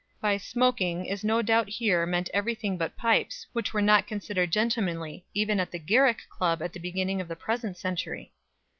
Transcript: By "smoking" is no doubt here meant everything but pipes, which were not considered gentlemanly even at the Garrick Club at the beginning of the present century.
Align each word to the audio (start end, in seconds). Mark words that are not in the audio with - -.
By 0.19 0.37
"smoking" 0.37 1.05
is 1.05 1.23
no 1.23 1.43
doubt 1.43 1.69
here 1.69 2.07
meant 2.07 2.31
everything 2.33 2.75
but 2.75 2.97
pipes, 2.97 3.45
which 3.53 3.71
were 3.71 3.83
not 3.83 4.07
considered 4.07 4.49
gentlemanly 4.49 5.25
even 5.35 5.59
at 5.59 5.69
the 5.69 5.77
Garrick 5.77 6.27
Club 6.27 6.59
at 6.63 6.73
the 6.73 6.79
beginning 6.79 7.21
of 7.21 7.27
the 7.27 7.35
present 7.35 7.77
century. 7.77 8.33